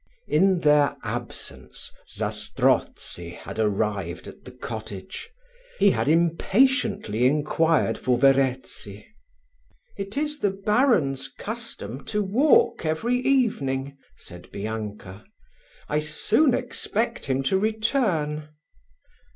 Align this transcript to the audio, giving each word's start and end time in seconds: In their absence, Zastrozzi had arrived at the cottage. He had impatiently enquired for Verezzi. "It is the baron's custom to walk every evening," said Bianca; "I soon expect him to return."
In 0.27 0.61
their 0.61 0.97
absence, 1.03 1.91
Zastrozzi 2.09 3.35
had 3.35 3.59
arrived 3.59 4.27
at 4.27 4.45
the 4.45 4.51
cottage. 4.51 5.29
He 5.77 5.91
had 5.91 6.07
impatiently 6.07 7.27
enquired 7.27 7.99
for 7.99 8.17
Verezzi. 8.17 9.05
"It 9.97 10.17
is 10.17 10.39
the 10.39 10.49
baron's 10.49 11.27
custom 11.27 12.03
to 12.05 12.23
walk 12.23 12.83
every 12.83 13.17
evening," 13.17 13.95
said 14.17 14.49
Bianca; 14.51 15.23
"I 15.87 15.99
soon 15.99 16.55
expect 16.55 17.27
him 17.27 17.43
to 17.43 17.59
return." 17.59 18.49